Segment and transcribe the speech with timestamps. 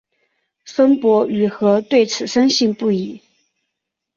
[0.65, 3.21] 孙傅与何对此深信不疑。